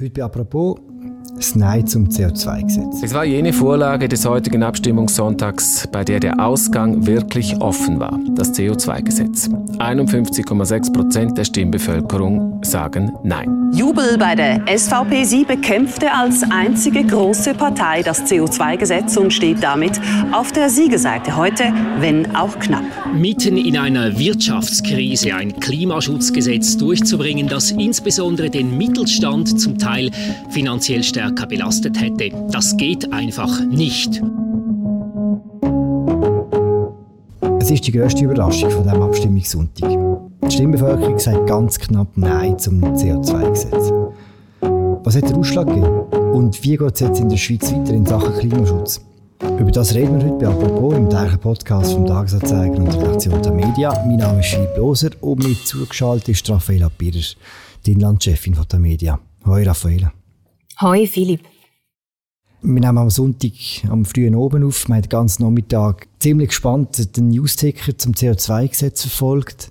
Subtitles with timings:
[0.00, 0.80] Heute bei «Apropos»
[1.36, 3.02] das Nein zum CO2-Gesetz.
[3.02, 8.52] Es war jene Vorlage des heutigen Abstimmungssonntags, bei der der Ausgang wirklich offen war, das
[8.54, 9.48] CO2-Gesetz.
[9.78, 13.64] 51,6 Prozent der Stimmbevölkerung sagen Nein.
[13.74, 15.24] Jubel bei der SVP.
[15.24, 20.00] Sie bekämpfte als einzige große Partei das CO2-Gesetz und steht damit
[20.30, 22.84] auf der Siegerseite heute, wenn auch knapp.
[23.12, 30.10] Mitten in einer Wirtschaftskrise ein Klimaschutzgesetz durchzubringen, das insbesondere den Mittelstand zum Teil
[30.50, 34.20] finanziell stärker belastet hätte, das geht einfach nicht.
[37.60, 39.90] Es ist die grösste Überraschung von diesem Abstimmungssonntag.
[40.42, 43.92] Die Stimmbevölkerung sagt ganz knapp Nein zum CO2-Gesetz.
[45.04, 46.00] Was hat der Ausschlag gegeben?
[46.32, 49.00] Und wie geht es jetzt in der Schweiz weiter in Sachen Klimaschutz?
[49.40, 53.52] Über das reden wir heute bei «Apropos» im täglichen Podcast vom Tagesanzeiger und Redaktion der
[53.52, 53.92] Media.
[54.04, 57.22] Mein Name ist Philipp Loser und mit zugeschaltet ist Raffaela Birrer,
[57.86, 59.20] die Inlandchefin der Media.
[59.46, 60.12] Hoi Raffaela.
[60.80, 61.40] Hoi Philipp.
[62.60, 63.52] Wir nehmen am Sonntag
[63.88, 64.88] am frühen Oben auf.
[64.88, 69.70] Wir haben den ganzen Nachmittag ziemlich gespannt den Newsticker zum CO2-Gesetz verfolgt.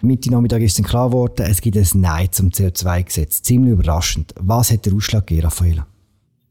[0.00, 3.42] Mitte Nachmittag ist dann klar geworden, es gibt ein Nein zum CO2-Gesetz.
[3.42, 4.32] Ziemlich überraschend.
[4.40, 5.86] Was hat der Ausschlag gegeben, Raffaella?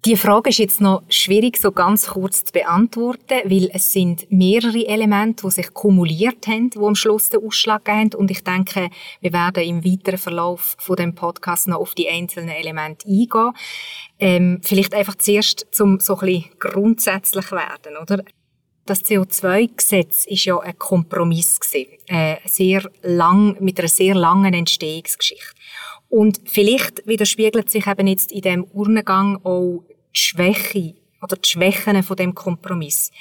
[0.06, 4.88] Die Frage ist jetzt noch schwierig so ganz kurz zu beantworten, weil es sind mehrere
[4.88, 8.14] Elemente, die sich kumuliert haben, die am Schluss den Ausschlag geben.
[8.16, 12.48] Und ich denke, wir werden im weiteren Verlauf von dem Podcast noch auf die einzelnen
[12.48, 13.52] Elemente eingehen.
[14.20, 18.24] Ähm, vielleicht einfach zuerst zum so ein bisschen grundsätzlich werden, oder?
[18.86, 25.54] Das CO2-Gesetz ist ja ein Kompromiss gewesen, äh, sehr lang, mit einer sehr langen Entstehungsgeschichte.
[26.10, 32.02] Und vielleicht widerspiegelt sich eben jetzt in dem Urnengang auch die Schwäche oder die Schwächen
[32.02, 33.12] von dem Kompromiss.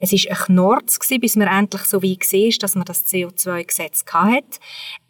[0.00, 3.06] Es ist ein Knorz gewesen, bis man endlich so wie gesehen ist, dass man das
[3.06, 4.58] CO2-Gesetz hatte.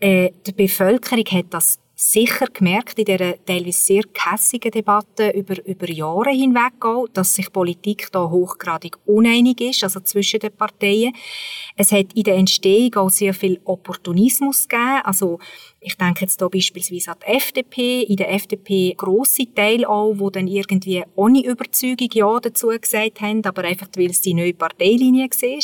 [0.00, 5.90] Äh, die Bevölkerung hat das sicher gemerkt in dieser teilweise sehr kässigen Debatte über, über
[5.90, 11.12] Jahre hinweg auch, dass sich Politik da hochgradig uneinig ist, also zwischen den Parteien.
[11.76, 15.40] Es hat in der Entstehung auch sehr viel Opportunismus gegeben, also
[15.80, 20.32] ich denke jetzt hier beispielsweise an die FDP, in der FDP grosse Teile auch, die
[20.32, 25.28] dann irgendwie ohne Überzeugung Ja dazu gesagt haben, aber einfach, weil es die neue Parteilinie
[25.28, 25.60] war.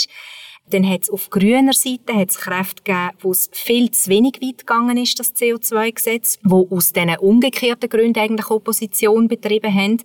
[0.71, 4.59] Dann hat es auf grüner Seite hat's Kräfte gegeben, wo es viel zu wenig weit
[4.59, 10.03] gegangen ist, das CO2-Gesetz, wo aus diesen umgekehrten Gründen eigentlich Opposition betrieben haben.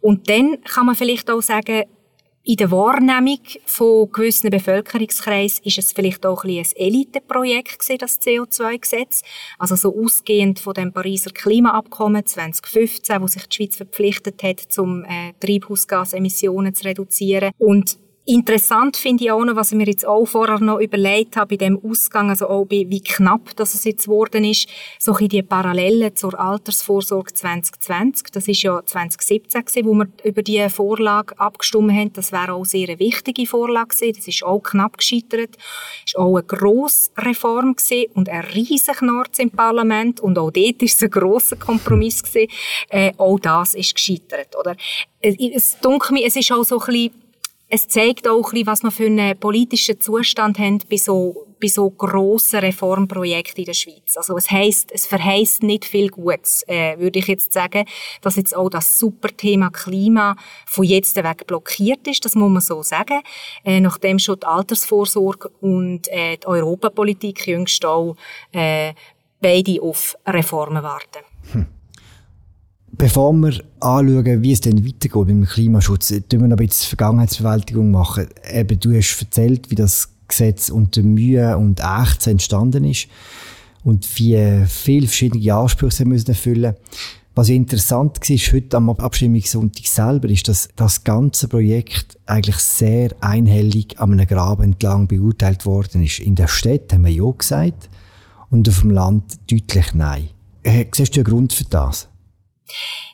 [0.00, 1.84] Und dann kann man vielleicht auch sagen,
[2.42, 9.22] in der Wahrnehmung von gewissen Bevölkerungskreisen ist es vielleicht auch ein, ein Eliteprojekt das CO2-Gesetz.
[9.58, 15.04] Also so ausgehend von dem Pariser Klimaabkommen 2015, wo sich die Schweiz verpflichtet hat, zum
[15.04, 17.50] äh, Treibhausgasemissionen zu reduzieren.
[17.58, 17.98] Und
[18.32, 21.66] Interessant finde ich auch noch, was ich mir jetzt auch vorher noch überlegt habe, bei
[21.66, 24.68] dem Ausgang, also auch wie knapp das es jetzt geworden ist,
[25.00, 28.28] so ein die Parallelen zur Altersvorsorge 2020.
[28.30, 32.12] Das ist ja 2017 gewesen, wo wir über die Vorlage abgestimmt haben.
[32.12, 34.14] Das wäre auch sehr eine wichtige Vorlage gewesen.
[34.16, 35.56] Das ist auch knapp gescheitert.
[36.06, 40.20] Ist auch eine grosse Reform gewesen und ein riesiger Knorz im Parlament.
[40.20, 42.48] Und auch dort ist es ein grosser Kompromiss gewesen.
[42.90, 44.76] Äh, auch das ist gescheitert, oder?
[45.20, 47.19] Es dunkelt mir, es ist auch so ein bisschen
[47.72, 51.68] es zeigt auch ein bisschen, was wir für einen politischen Zustand haben bei so, bei
[51.68, 54.16] so grossen Reformprojekten in der Schweiz.
[54.16, 57.84] Also es heisst, es verheißt nicht viel Gutes, äh, würde ich jetzt sagen,
[58.22, 60.36] dass jetzt auch das super Thema Klima
[60.66, 63.20] von jetzt weg blockiert ist, das muss man so sagen,
[63.64, 68.16] äh, nachdem schon die Altersvorsorge und äh, die Europapolitik jüngst auch
[68.50, 68.94] äh,
[69.40, 71.29] beide auf Reformen warten.
[73.00, 76.88] Bevor wir anschauen, wie es denn weitergeht mit dem Klimaschutz, tun wir noch ein bisschen
[76.88, 78.26] Vergangenheitsbewältigung machen.
[78.52, 83.08] Eben, du hast erzählt, wie das Gesetz unter Mühe und Ächzen entstanden ist
[83.84, 86.74] und wie viele verschiedene Ansprüche sie müssen erfüllen
[87.34, 93.98] Was interessant war heute am Abstimmungssonntag selber, ist, dass das ganze Projekt eigentlich sehr einhellig
[93.98, 96.18] an einem Graben entlang beurteilt worden ist.
[96.18, 97.88] In der Stadt haben wir Ja gesagt
[98.50, 100.28] und auf dem Land deutlich Nein.
[100.64, 102.09] Äh, siehst du einen Grund für das?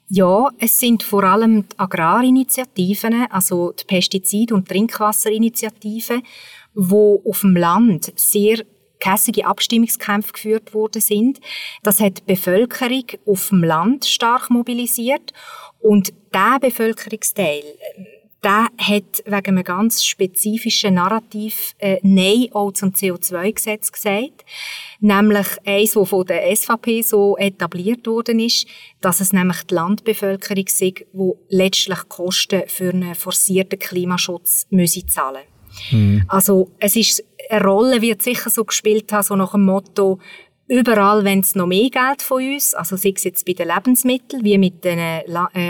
[0.08, 6.22] Ja, es sind vor allem die Agrarinitiativen, also die Pestizid- und Trinkwasserinitiativen,
[6.74, 8.64] wo auf dem Land sehr
[9.00, 11.40] kässige Abstimmungskämpfe geführt worden sind.
[11.82, 15.32] Das hat die Bevölkerung auf dem Land stark mobilisiert
[15.80, 17.62] und der Bevölkerungsteil
[18.46, 24.44] der hat wegen einem ganz spezifischen Narrativ äh, Nein auch zum CO2-Gesetz gesagt.
[25.00, 28.68] Nämlich eins, das von der SVP so etabliert worden ist,
[29.00, 31.04] dass es nämlich die Landbevölkerung ist, die
[31.48, 35.42] letztlich Kosten für einen forcierten Klimaschutz müsse zahlen
[35.90, 36.24] mhm.
[36.28, 40.20] Also es ist, eine Rolle wird sicher so gespielt haben, so nach dem Motto,
[40.68, 44.42] Überall wenn es noch mehr Geld von uns, also sei es jetzt bei den Lebensmitteln,
[44.42, 45.22] wie mit den äh,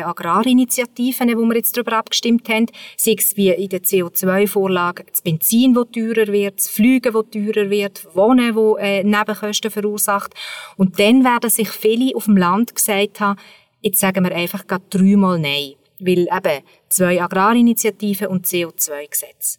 [0.02, 2.66] Agrarinitiativen, wo wir jetzt darüber abgestimmt haben,
[2.96, 7.68] sei es wie in der CO2-Vorlage das Benzin, das teurer wird, das Fliegen, das teurer
[7.68, 10.32] wird, Wohnen, das äh, Nebenkosten verursacht.
[10.78, 13.38] Und dann werden sich viele auf dem Land gesagt haben,
[13.82, 15.74] jetzt sagen wir einfach gerade dreimal Nein.
[15.98, 19.58] Weil eben zwei Agrarinitiativen und CO2-Gesetz.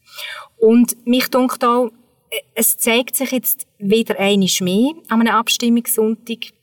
[0.58, 1.92] Und mich denkt auch,
[2.54, 6.54] es zeigt sich jetzt wieder einiges mehr an einem Abstimmungssonntag,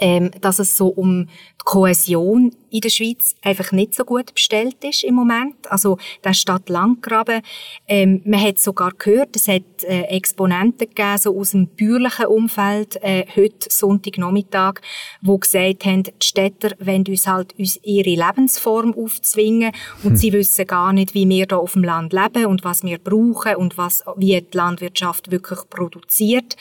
[0.00, 4.76] ähm, dass es so um die Kohäsion in der Schweiz einfach nicht so gut bestellt
[4.84, 5.56] ist im Moment.
[5.70, 7.42] Also der Stadt Landgraben,
[7.86, 13.02] ähm, man hat sogar gehört, es hat äh, Exponenten gegeben, so aus dem bürgerlichen Umfeld,
[13.02, 14.80] äh, heute Sonntagnachmittag,
[15.22, 19.72] wo gesagt haben, die Städter wollen uns halt uns ihre Lebensform aufzwingen
[20.02, 20.16] und hm.
[20.16, 23.56] sie wissen gar nicht, wie wir da auf dem Land leben und was wir brauchen
[23.56, 26.56] und was, wie die Landwirtschaft wirklich produziert.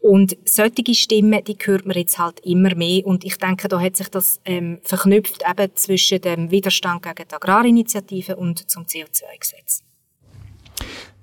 [0.00, 3.04] Und solche Stimmen, die hört man jetzt halt immer mehr.
[3.04, 7.34] Und ich denke, da hat sich das ähm, verknüpft eben zwischen dem Widerstand gegen die
[7.34, 9.82] Agrarinitiative und zum CO2-Gesetz.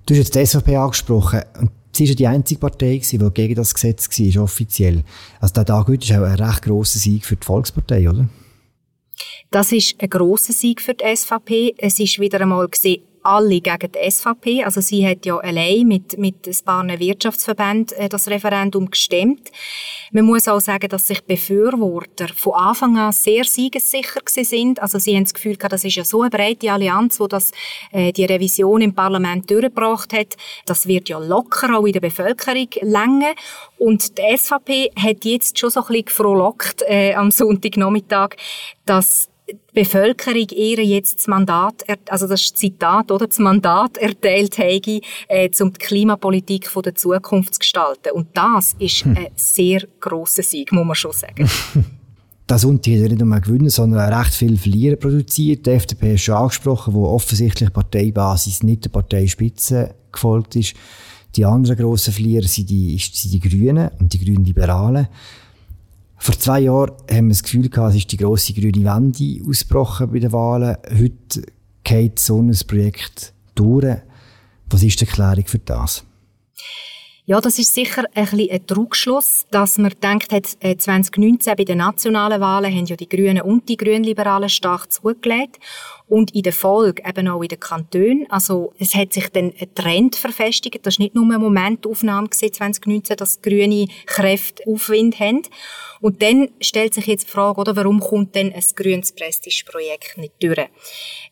[0.04, 1.42] Du hast jetzt die SVP angesprochen.
[1.58, 5.02] Und sie war ja die einzige Partei, die gegen das Gesetz war, offiziell.
[5.40, 8.28] Also der Tag heute ist auch ein recht grosser Sieg für die Volkspartei, oder?
[9.50, 11.74] Das ist ein grosser Sieg für die SVP.
[11.78, 14.64] Es ist wieder einmal gesehen, alle gegen die SVP.
[14.64, 19.50] Also sie hat ja allein mit, mit ein paar Wirtschaftsverbänden äh, das Referendum gestimmt.
[20.12, 24.80] Man muss auch sagen, dass sich Befürworter von Anfang an sehr siegessicher sind.
[24.80, 27.50] Also sie haben das Gefühl gehabt, das ist ja so eine breite Allianz, wo das,
[27.92, 30.36] äh, die Revision im Parlament durchgebracht hat.
[30.64, 33.34] Das wird ja locker auch in der Bevölkerung länger.
[33.78, 38.36] Und die SVP hat jetzt schon so ein bisschen gefrohlockt äh, am Sonntagnachmittag,
[38.84, 45.00] dass die Bevölkerung ihr jetzt das Mandat, also das Zitat, oder, das Mandat erteilt habe,
[45.28, 48.12] äh, um die Klimapolitik von der Zukunft zu gestalten.
[48.12, 49.16] Und das ist hm.
[49.16, 51.48] ein sehr grosser Sieg, muss man schon sagen.
[52.48, 55.66] Das Sonntag hat nicht nur gewinnen, sondern auch recht viel Verlieren produziert.
[55.66, 60.74] Die FDP ist schon angesprochen, wo offensichtlich Parteibasis nicht der Parteispitze gefolgt ist.
[61.34, 65.08] Die anderen grossen Verlierer sind die, sind die Grünen und die Grünen Liberalen.
[66.18, 70.10] Vor zwei Jahren haben wir das Gefühl gehabt, es ist die grosse grüne Wende ausgebrochen
[70.10, 70.76] bei den Wahlen.
[70.90, 71.42] Heute
[71.84, 73.98] geht so ein Projekt durch.
[74.70, 76.04] Was ist die Erklärung für das?
[77.28, 82.40] Ja, das ist sicher ein, bisschen ein Trugschluss, dass man denkt, 2019 bei den nationalen
[82.40, 85.58] Wahlen haben ja die Grünen und die Grünliberalen stark zugelegt
[86.08, 88.26] und in der Folge eben auch in den Kantonen.
[88.28, 90.86] Also es hat sich dann ein Trend verfestigt.
[90.86, 95.42] Das ist nicht nur eine Momentaufnahme 2019, dass grüne Kräfte Aufwind haben.
[96.00, 100.34] Und dann stellt sich jetzt die Frage, oder, warum kommt denn ein grünes Prestigeprojekt nicht
[100.40, 100.68] durch?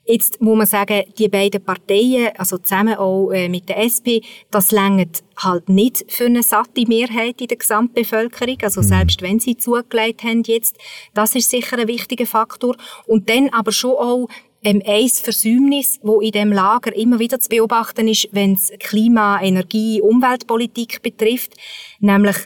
[0.07, 4.71] Jetzt muss man sagen, die beiden Parteien, also zusammen auch äh, mit der SP, das
[4.71, 8.57] längert halt nicht für eine satte Mehrheit in der Gesamtbevölkerung.
[8.63, 8.87] Also mhm.
[8.87, 10.77] selbst wenn sie zugelegt haben jetzt,
[11.13, 12.77] das ist sicher ein wichtiger Faktor.
[13.07, 14.29] Und dann aber schon auch
[14.65, 19.41] ähm, ein Versäumnis, wo in dem Lager immer wieder zu beobachten ist, wenn es Klima,
[19.41, 21.55] Energie, Umweltpolitik betrifft,
[22.01, 22.37] nämlich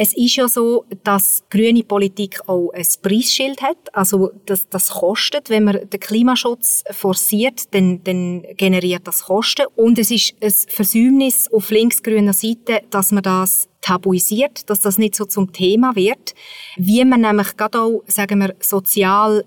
[0.00, 3.92] es ist ja so, dass grüne Politik auch ein Preisschild hat.
[3.92, 9.66] Also das, das kostet, wenn man den Klimaschutz forciert, dann, dann generiert das Kosten.
[9.74, 15.16] Und es ist ein Versäumnis auf linksgrüner Seite, dass man das tabuisiert, dass das nicht
[15.16, 16.34] so zum Thema wird.
[16.76, 19.44] Wie man nämlich gerade auch, sagen wir, sozial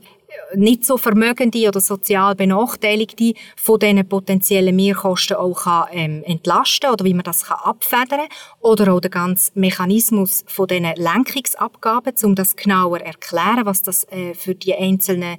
[0.55, 7.05] nicht so Vermögende oder sozial Benachteiligte von diesen potenziellen Mehrkosten auch kann, ähm, entlasten oder
[7.05, 8.27] wie man das kann abfedern
[8.59, 14.33] oder auch der ganze Mechanismus von diesen Lenkungsabgaben, um das genauer erklären, was das äh,
[14.33, 15.37] für die einzelnen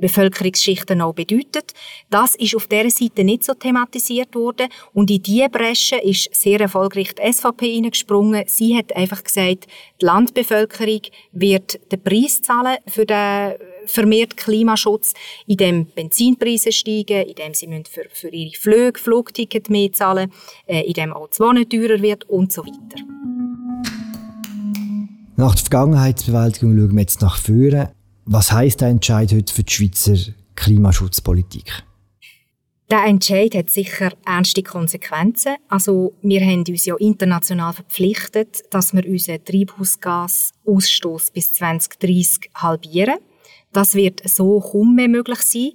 [0.00, 1.72] Bevölkerungsschichten auch bedeutet.
[2.10, 6.60] Das ist auf dieser Seite nicht so thematisiert worden und in diese Bresche ist sehr
[6.60, 8.44] erfolgreich die SVP hineingesprungen.
[8.46, 9.66] Sie hat einfach gesagt,
[10.00, 13.54] die Landbevölkerung wird den Preis zahlen für den
[13.86, 15.14] vermehrt Klimaschutz,
[15.46, 20.32] indem Benzinpreise steigen, indem sie für, für ihre Flüge, Flugticket mehr zahlen,
[20.66, 23.02] äh, indem auch das Wohnen teurer wird und so weiter.
[25.36, 27.92] Nach der Vergangenheitsbewältigung schauen wir jetzt nach vorne.
[28.24, 31.84] Was heißt der Entscheid heute für die Schweizer Klimaschutzpolitik?
[32.90, 35.56] Der Entscheid hat sicher ernste Konsequenzen.
[35.68, 43.16] Also, wir haben uns ja international verpflichtet, dass wir unseren Treibhausgasausstoß bis 2030 halbieren.
[43.74, 45.72] Das wird so kaum mehr möglich sein,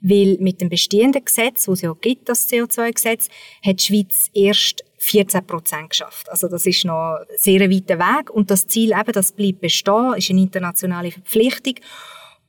[0.00, 3.28] weil mit dem bestehenden Gesetz, das es ja gibt, das CO2-Gesetz,
[3.64, 6.28] hat die Schweiz erst 14 Prozent geschafft.
[6.30, 10.14] Also das ist noch ein sehr weiter Weg und das Ziel eben, das bleibt bestehen,
[10.16, 11.74] ist eine internationale Verpflichtung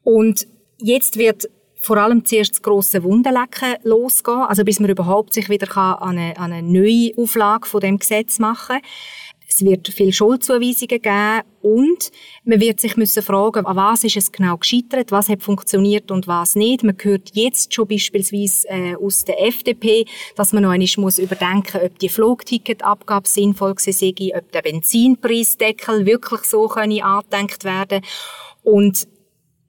[0.03, 1.50] und jetzt wird
[1.83, 6.38] vor allem zuerst das grosse Wundenlecken losgehen, also bis man überhaupt sich wieder an eine,
[6.38, 9.32] an eine neue Auflage von dem Gesetz machen kann.
[9.55, 12.12] Es wird viel Schuldzuweisungen geben und
[12.43, 16.25] man wird sich müssen fragen, an was ist es genau gescheitert, was hat funktioniert und
[16.25, 16.83] was nicht.
[16.83, 20.05] Man hört jetzt schon beispielsweise äh, aus der FDP,
[20.36, 26.41] dass man noch einmal muss überdenken, ob die Flugticketabgabe sinnvoll sei, ob der Benzinpreisdeckel wirklich
[26.45, 28.01] so können angedenkt werden.
[28.63, 29.07] Und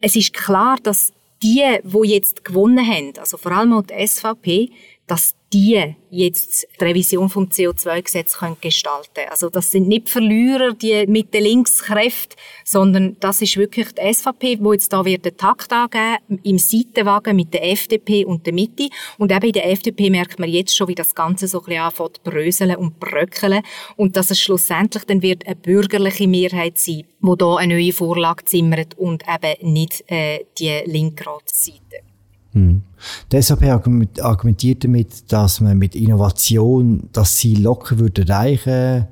[0.00, 1.12] es ist klar, dass
[1.42, 4.70] die, wo jetzt gewonnen haben, also vor allem auch die SVP,
[5.06, 9.28] dass die jetzt die Revision vom CO2-Gesetz gestalten können.
[9.30, 14.58] Also das sind nicht Verlierer, die mit den Linkskräften, sondern das ist wirklich die SVP,
[14.60, 18.88] wo jetzt da wird den Takt angeben, im Seitenwagen mit der FDP und der Mitte.
[19.16, 21.82] Und eben in der FDP merkt man jetzt schon, wie das Ganze so ein bisschen
[21.82, 23.62] anfängt bröseln und bröckeln
[23.96, 28.44] und dass es schlussendlich dann wird eine bürgerliche Mehrheit sein, wo da eine neue Vorlage
[28.44, 32.13] zimmert und eben nicht äh, die Linkrad-Seite.
[32.54, 32.82] Hm.
[33.30, 39.08] Die SAP argumentiert damit, dass man mit Innovation das Ziel locker würde erreichen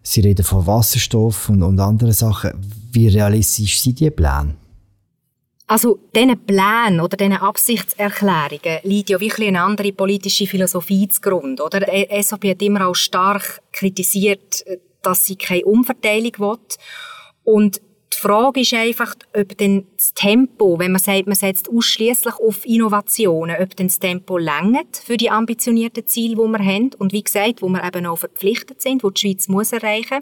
[0.00, 2.52] Sie reden von Wasserstoff und, und anderen Sachen.
[2.92, 4.54] Wie realistisch sind diese Pläne?
[5.66, 11.80] Also, diesen Plänen oder diesen Absichtserklärungen liegt ja wirklich eine andere politische Philosophie zugrunde, oder?
[11.80, 14.64] Die SAP hat immer auch stark kritisiert,
[15.02, 16.58] dass sie keine Umverteilung will.
[17.44, 22.34] Und die Frage ist einfach, ob denn das Tempo, wenn man sagt, man setzt ausschließlich
[22.34, 27.12] auf Innovationen, ob denn das Tempo längert für die ambitionierten Ziele, die wir haben und
[27.12, 30.20] wie gesagt, wo wir eben auch verpflichtet sind, wo die Schweiz muss erreichen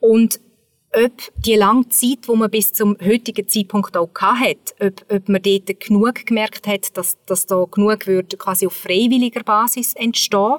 [0.00, 0.40] und
[0.94, 5.42] ob die lange Zeit, die man bis zum heutigen Zeitpunkt auch hat, ob, ob man
[5.42, 10.58] dort genug gemerkt hat, dass, dass da genug würde quasi auf freiwilliger Basis entstehen.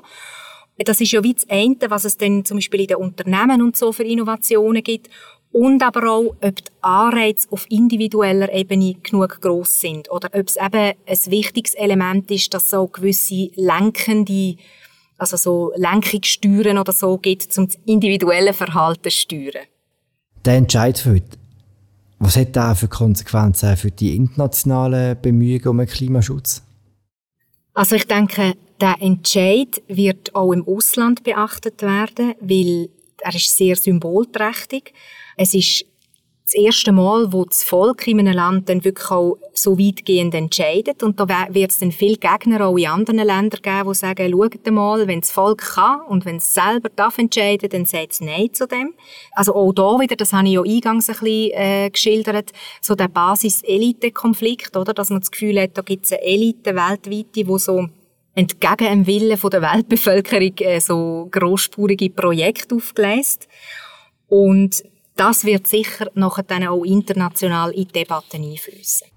[0.80, 3.78] Das ist ja wie das eine, was es dann zum Beispiel in den Unternehmen und
[3.78, 5.10] so für Innovationen gibt
[5.54, 10.56] und aber auch, ob die Anreize auf individueller Ebene genug groß sind oder ob es
[10.56, 14.58] eben ein wichtiges Element ist, dass so gewisse lenkende,
[15.18, 19.68] also so Lenkungssteuern oder so gibt, zum individuelle Verhalten zu steuern.
[20.44, 21.38] Der Entscheid für heute,
[22.20, 26.64] was hat der für Konsequenzen für die internationalen Bemühungen um den Klimaschutz?
[27.76, 32.90] Also ich denke, der Entscheid wird auch im Ausland beachtet werden, weil
[33.24, 34.94] er ist sehr symbolträchtig.
[35.38, 35.86] Es ist
[36.46, 41.02] das erste Mal, wo das Volk in einem Land dann wirklich auch so weitgehend entscheidet.
[41.02, 44.72] Und da wird es dann viele Gegner auch in anderen Ländern geben, die sagen, schaut
[44.72, 48.54] mal, wenn das Volk kann und wenn es selber darf entscheiden, dann sagt es Nein
[48.54, 48.94] zu dem.
[49.32, 52.52] Also auch da wieder, das habe ich ja eingangs ein bisschen äh, geschildert,
[52.82, 54.94] so der Basis-Elite-Konflikt, oder?
[54.94, 57.88] Dass man das Gefühl hat, da gibt es eine Elite weltweit, die so
[58.36, 63.48] entgegen dem Willen der Weltbevölkerung äh, so großspurige Projekte aufgeleistet.
[64.28, 64.84] Und
[65.16, 69.08] das wird sicher nachher dann auch international in Debatten einfließen.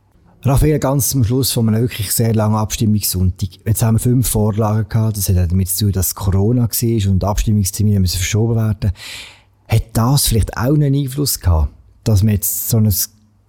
[0.43, 3.49] Raphael, ganz zum Schluss von einem wirklich sehr langen Abstimmungssonntag.
[3.65, 5.17] Jetzt haben wir fünf Vorlagen gehabt.
[5.17, 8.93] Das hat damit zu tun, dass Corona war und Abstimmungstermine müssen verschoben werden.
[9.67, 11.73] Hat das vielleicht auch einen Einfluss gehabt,
[12.05, 12.95] dass man jetzt so ein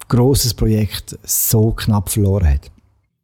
[0.08, 2.72] grosses Projekt so knapp verloren hat?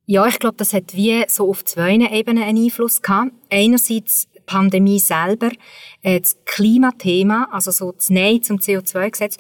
[0.06, 3.32] Ja, ich glaube, das hat wie so auf zwei Ebenen einen Einfluss gehabt.
[3.50, 5.52] Einerseits Pandemie selber,
[6.02, 9.38] äh, das Klimathema, also so das Nein zum CO2-Gesetz,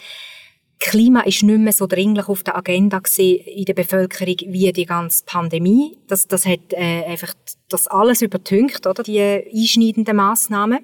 [0.79, 5.23] Klima ist nicht mehr so dringlich auf der Agenda in der Bevölkerung wie die ganze
[5.25, 5.97] Pandemie.
[6.07, 7.33] Das, das hat äh, einfach
[7.69, 10.79] das alles übertüncht, oder die einschneidenden Maßnahmen.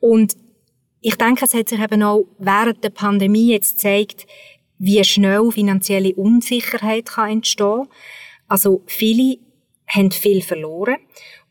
[0.00, 0.36] Und
[1.00, 4.26] ich denke, es hat sich eben auch während der Pandemie jetzt gezeigt,
[4.78, 7.86] wie schnell finanzielle Unsicherheit kann entstehen.
[8.52, 9.38] Also viele
[9.88, 10.96] haben viel verloren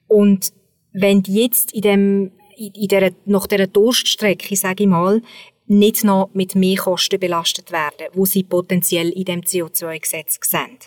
[0.07, 0.53] und
[0.93, 5.23] wenn die jetzt in dem, in der, nach dieser Durststrecke, sage ich mal,
[5.65, 10.77] nicht noch mit mehr Kosten belastet werden, wo sie potenziell in dem CO2-Gesetz sehen.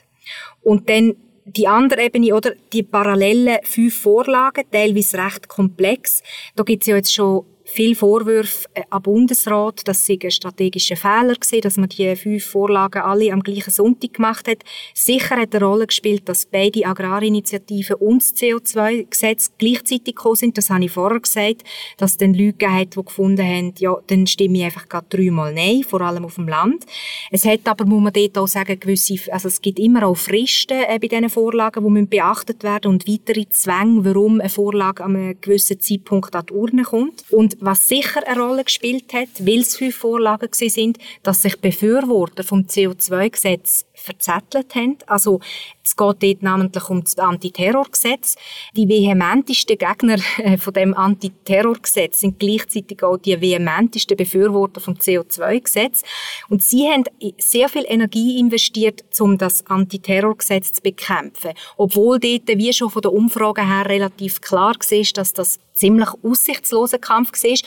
[0.63, 1.17] Und dann
[1.47, 2.53] die andere Ebene, oder?
[2.73, 6.23] Die parallelen fünf Vorlagen, teilweise recht komplex.
[6.55, 7.45] Da gibt es ja jetzt schon
[7.75, 12.45] viele Vorwürfe äh, am Bundesrat, dass sie ein strategischer Fehler war, dass man die fünf
[12.47, 14.59] Vorlagen alle am gleichen Sonntag gemacht hat.
[14.95, 20.57] Sicher hat eine Rolle gespielt, dass beide Agrarinitiativen und das CO2-Gesetz gleichzeitig gekommen sind.
[20.57, 21.65] Das habe ich vorher gesagt,
[21.97, 25.07] dass es dann Leute gegeben hat, die gefunden haben, ja, dann stimme ich einfach gerade
[25.09, 26.85] dreimal Nein, vor allem auf dem Land.
[27.33, 30.81] Es hat aber, muss man dort auch sagen, gewisse, also es gibt immer auch Fristen
[30.89, 35.41] äh, bei diesen Vorlagen, die beachtet werden und weitere Zwänge, warum eine Vorlage an einem
[35.41, 37.25] gewissen Zeitpunkt an die Urne kommt.
[37.31, 42.45] Und was sicher eine Rolle gespielt hat, weil es fünf Vorlagen sind, dass sich Befürworter
[42.45, 44.99] vom CO2-Gesetz verzettelt haben.
[45.07, 45.41] Also
[45.83, 48.37] es geht dort namentlich um das Antiterrorgesetz.
[48.77, 56.03] Die vehementesten Gegner äh, von dem Antiterrorgesetz sind gleichzeitig auch die vehementesten Befürworter vom CO2-Gesetz.
[56.49, 57.05] Und sie haben
[57.39, 61.53] sehr viel Energie investiert, um das Antiterrorgesetz zu bekämpfen.
[61.77, 66.99] Obwohl dort, wie schon von der Umfrage her, relativ klar war, dass das ziemlich aussichtsloser
[66.99, 67.59] Kampf war.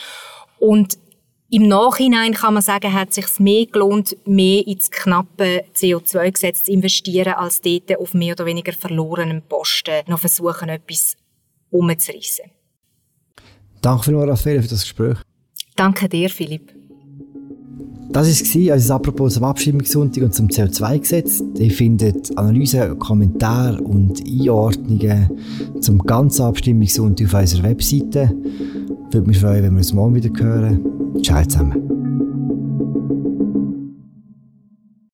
[0.60, 0.98] Und
[1.50, 6.74] Im Nachhinein kann man sagen, hat es sich mehr gelohnt, mehr ins knappe CO2-Gesetz zu
[6.74, 11.16] investieren, als dort auf mehr oder weniger verlorenen Posten noch versuchen, etwas
[11.72, 12.46] umzureissen.
[13.82, 15.18] Danke vielmals, Raphael, für das Gespräch.
[15.78, 16.74] Danke dir, Philipp.
[18.10, 21.44] Das war also apropos zum Abstimmungssonntag und zum CO2-Gesetz.
[21.58, 25.30] Ihr findet Analysen, Kommentare und Einordnungen
[25.80, 28.36] zum ganzen Abstimmungssonntag auf unserer Webseite.
[29.12, 30.97] Würde mich freuen, wenn wir uns morgen wieder hören.
[31.24, 31.97] Schaltsam.